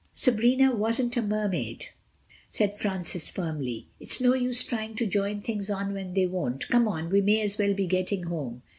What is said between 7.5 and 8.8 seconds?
well be getting home."